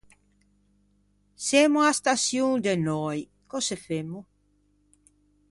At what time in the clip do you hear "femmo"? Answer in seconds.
3.85-4.21